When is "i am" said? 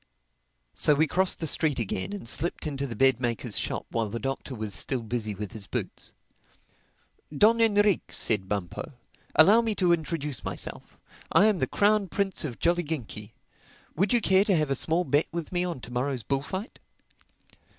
11.31-11.59